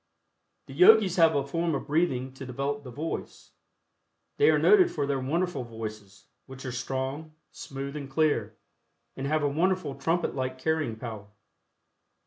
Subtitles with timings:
[0.65, 3.51] The Yogis have a form of breathing to develop the voice.
[4.37, 8.57] They are noted for their wonderful voices, which are strong, smooth and clear,
[9.15, 11.27] and have a wonderful trumpet like carrying power.